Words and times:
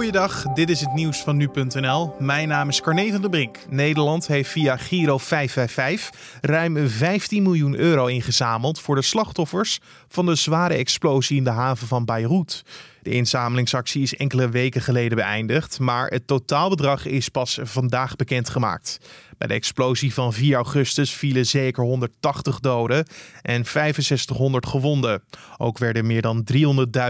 Goeiedag, 0.00 0.42
dit 0.42 0.70
is 0.70 0.80
het 0.80 0.92
nieuws 0.92 1.18
van 1.18 1.36
nu.nl. 1.36 2.14
Mijn 2.18 2.48
naam 2.48 2.68
is 2.68 2.80
Carne 2.80 3.10
van 3.10 3.20
der 3.20 3.30
Brink. 3.30 3.58
Nederland 3.68 4.26
heeft 4.26 4.50
via 4.50 4.76
Giro 4.76 5.18
555 5.18 6.40
ruim 6.40 6.88
15 6.88 7.42
miljoen 7.42 7.76
euro 7.76 8.06
ingezameld 8.06 8.80
voor 8.80 8.94
de 8.94 9.02
slachtoffers 9.02 9.80
van 10.08 10.26
de 10.26 10.34
zware 10.34 10.74
explosie 10.74 11.36
in 11.36 11.44
de 11.44 11.50
haven 11.50 11.86
van 11.86 12.04
Beirut. 12.04 12.64
De 13.02 13.10
inzamelingsactie 13.10 14.02
is 14.02 14.16
enkele 14.16 14.48
weken 14.48 14.82
geleden 14.82 15.16
beëindigd, 15.16 15.78
maar 15.78 16.08
het 16.08 16.26
totaalbedrag 16.26 17.06
is 17.06 17.28
pas 17.28 17.58
vandaag 17.62 18.16
bekendgemaakt. 18.16 18.98
Bij 19.38 19.48
de 19.48 19.54
explosie 19.54 20.14
van 20.14 20.32
4 20.32 20.56
augustus 20.56 21.12
vielen 21.12 21.46
zeker 21.46 21.84
180 21.84 22.60
doden 22.60 23.06
en 23.42 23.64
6500 23.64 24.66
gewonden. 24.66 25.22
Ook 25.56 25.78
werden 25.78 26.06
meer 26.06 26.22
dan 26.22 26.46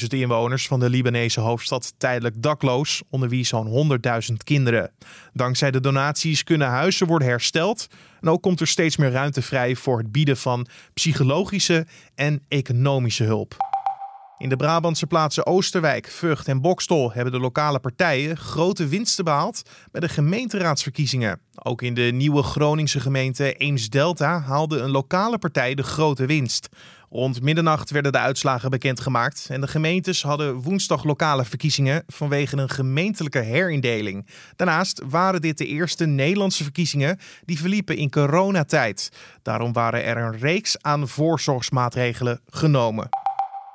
300.000 0.00 0.06
inwoners 0.08 0.66
van 0.66 0.80
de 0.80 0.90
Libanese 0.90 1.40
hoofdstad 1.40 1.94
tijdelijk 1.98 2.42
dakloos, 2.42 3.02
onder 3.10 3.28
wie 3.28 3.44
zo'n 3.44 3.98
100.000 4.30 4.34
kinderen. 4.44 4.90
Dankzij 5.32 5.70
de 5.70 5.80
donaties 5.80 6.44
kunnen 6.44 6.68
huizen 6.68 7.06
worden 7.06 7.28
hersteld 7.28 7.86
en 8.20 8.28
ook 8.28 8.42
komt 8.42 8.60
er 8.60 8.66
steeds 8.66 8.96
meer 8.96 9.10
ruimte 9.10 9.42
vrij 9.42 9.76
voor 9.76 9.98
het 9.98 10.12
bieden 10.12 10.36
van 10.36 10.66
psychologische 10.94 11.86
en 12.14 12.42
economische 12.48 13.24
hulp. 13.24 13.56
In 14.38 14.48
de 14.48 14.56
Brabantse 14.56 15.06
plaatsen 15.06 15.46
Oosterwijk, 15.46 16.08
Vught 16.08 16.48
en 16.48 16.60
Bokstol 16.60 17.12
hebben 17.12 17.32
de 17.32 17.38
lokale 17.38 17.78
partijen 17.78 18.36
grote 18.36 18.86
winsten 18.86 19.24
behaald 19.24 19.62
bij 19.90 20.00
de 20.00 20.08
gemeenteraadsverkiezingen. 20.08 21.40
Ook 21.54 21.82
in 21.82 21.94
de 21.94 22.02
nieuwe 22.02 22.42
Groningse 22.42 23.00
gemeente 23.00 23.54
Eems-Delta 23.54 24.40
haalde 24.40 24.78
een 24.78 24.90
lokale 24.90 25.38
partij 25.38 25.74
de 25.74 25.82
grote 25.82 26.26
winst. 26.26 26.68
Rond 27.10 27.42
middernacht 27.42 27.90
werden 27.90 28.12
de 28.12 28.18
uitslagen 28.18 28.70
bekendgemaakt 28.70 29.46
en 29.50 29.60
de 29.60 29.68
gemeentes 29.68 30.22
hadden 30.22 30.54
woensdag 30.54 31.04
lokale 31.04 31.44
verkiezingen 31.44 32.02
vanwege 32.06 32.56
een 32.56 32.70
gemeentelijke 32.70 33.38
herindeling. 33.38 34.26
Daarnaast 34.56 35.02
waren 35.08 35.40
dit 35.40 35.58
de 35.58 35.66
eerste 35.66 36.06
Nederlandse 36.06 36.62
verkiezingen 36.62 37.18
die 37.44 37.58
verliepen 37.58 37.96
in 37.96 38.10
coronatijd. 38.10 39.08
Daarom 39.42 39.72
waren 39.72 40.04
er 40.04 40.16
een 40.16 40.38
reeks 40.38 40.82
aan 40.82 41.08
voorzorgsmaatregelen 41.08 42.40
genomen. 42.46 43.08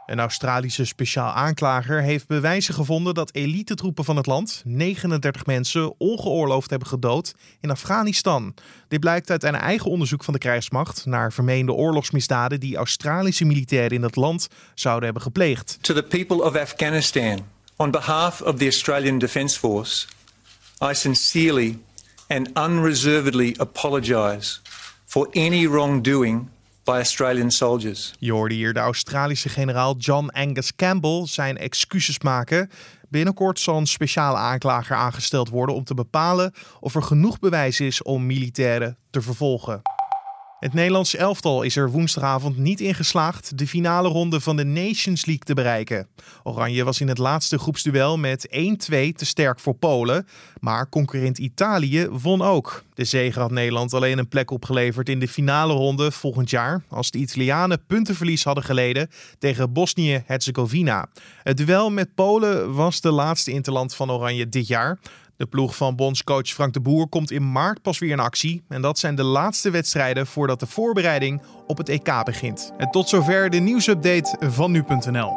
Een 0.08 0.20
Australische 0.20 0.86
speciaal 0.86 1.32
aanklager 1.32 2.02
heeft 2.02 2.28
bewijzen 2.28 2.74
gevonden 2.74 3.14
dat 3.14 3.34
elitetroepen 3.34 4.06
van 4.06 4.16
het 4.16 4.26
land 4.26 4.62
39 4.66 5.46
mensen 5.46 5.94
ongeoorloofd 5.98 6.70
hebben 6.70 6.88
gedood 6.88 7.34
in 7.60 7.72
Afghanistan. 7.72 8.54
Dit 8.88 9.00
blijkt 9.00 9.30
uit 9.30 9.44
een 9.44 9.56
eigen 9.56 9.92
onderzoek 9.92 10.24
van 10.24 10.34
de 10.34 10.40
krijgsmacht 10.40 11.06
naar 11.06 11.34
vermeende 11.34 11.74
oorlogsmisdaden 11.74 12.60
die 12.60 12.76
Australische 12.76 13.46
militairen 13.46 13.98
in 13.98 14.04
het 14.04 14.16
land 14.16 14.48
zouden 14.74 15.04
hebben 15.04 15.22
gepleegd. 15.22 15.78
To 15.82 15.94
the 15.94 16.04
people 16.04 16.44
of 16.44 16.56
Afghanistan, 16.56 17.46
on 17.76 17.92
behalf 17.92 18.42
of 18.42 18.56
the 18.56 18.66
Australian 18.66 19.18
Defence 19.18 19.60
Force, 19.60 20.08
I 20.92 20.94
sincerely 20.94 21.80
and 22.28 22.50
unreservedly 22.58 23.56
apologize 23.58 24.60
for 25.06 25.30
any 25.34 25.68
wrongdoing 25.68 26.48
by 26.88 26.98
Australian 26.98 27.52
soldiers. 27.52 28.14
Je 28.20 28.32
hoorde 28.32 28.56
hier 28.56 28.74
de 28.74 28.80
Australische 28.80 29.50
generaal 29.50 29.96
John 29.98 30.30
Angus 30.30 30.76
Campbell 30.76 31.26
zijn 31.26 31.58
excuses 31.58 32.20
maken. 32.20 32.70
Binnenkort 33.10 33.60
zal 33.60 33.78
een 33.78 33.88
speciale 33.88 34.38
aanklager 34.38 34.96
aangesteld 34.96 35.50
worden 35.50 35.76
om 35.76 35.84
te 35.84 35.94
bepalen 35.94 36.54
of 36.80 36.96
er 36.96 37.04
genoeg 37.04 37.40
bewijs 37.40 37.80
is 37.80 38.02
om 38.02 38.26
militairen 38.26 38.98
te 39.10 39.22
vervolgen. 39.22 39.82
Het 40.60 40.74
Nederlandse 40.74 41.18
elftal 41.18 41.62
is 41.62 41.76
er 41.76 41.92
woensdagavond 41.92 42.58
niet 42.58 42.80
in 42.80 42.96
geslaagd 42.96 43.58
de 43.58 43.68
finale 43.68 44.08
ronde 44.08 44.42
van 44.42 44.56
de 44.56 44.64
Nations 44.64 45.26
League 45.26 45.44
te 45.44 45.54
bereiken. 45.54 46.08
Oranje 46.44 46.84
was 46.84 47.02
in 47.02 47.08
het 47.08 47.18
laatste 47.18 47.58
groepsduel 47.58 48.18
met 48.18 48.48
1-2 48.52 48.56
te 49.16 49.26
sterk 49.26 49.60
voor 49.60 49.74
Polen, 49.74 50.28
maar 50.60 50.90
concurrent 50.90 51.38
Italië 51.38 52.08
won 52.08 52.42
ook. 52.42 52.84
De 52.94 53.06
zege 53.06 53.40
had 53.40 53.52
Nederland 53.52 53.94
alleen 53.94 54.18
een 54.18 54.28
plek 54.28 54.52
opgeleverd 54.52 55.10
in 55.10 55.20
de 55.20 55.28
finale 55.28 55.74
ronde 55.74 56.12
volgend 56.12 56.50
jaar, 56.50 56.84
als 56.90 57.12
de 57.12 57.18
Italianen 57.18 57.86
puntenverlies 57.88 58.44
hadden 58.44 58.64
geleden 58.64 59.10
tegen 59.40 59.74
Bosnië-Herzegovina. 59.74 61.08
Het 61.44 61.58
duel 61.58 61.90
met 61.90 62.16
Polen 62.16 62.74
was 62.74 63.02
de 63.02 63.12
laatste 63.12 63.52
interland 63.52 63.96
van 63.96 64.12
Oranje 64.12 64.50
dit 64.50 64.68
jaar. 64.68 65.00
De 65.38 65.46
ploeg 65.46 65.76
van 65.76 65.96
bondscoach 65.96 66.48
Frank 66.48 66.74
de 66.74 66.80
Boer 66.80 67.08
komt 67.08 67.32
in 67.32 67.52
maart 67.52 67.82
pas 67.82 68.00
weer 68.00 68.12
in 68.12 68.20
actie. 68.20 68.64
En 68.68 68.82
dat 68.82 69.00
zijn 69.00 69.16
de 69.16 69.24
laatste 69.24 69.70
wedstrijden 69.70 70.28
voordat 70.28 70.60
de 70.60 70.68
voorbereiding 70.68 71.42
op 71.68 71.78
het 71.78 71.90
EK 71.90 72.24
begint. 72.24 72.74
En 72.78 72.92
tot 72.92 73.10
zover 73.10 73.50
de 73.50 73.58
nieuwsupdate 73.58 74.38
van 74.50 74.72
nu.nl. 74.72 75.36